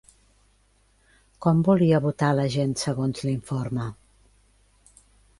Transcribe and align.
Com 1.45 1.59
volia 1.67 1.99
votar 2.05 2.29
la 2.39 2.45
gent 2.55 2.73
segons 2.85 3.21
l'informe? 3.27 3.85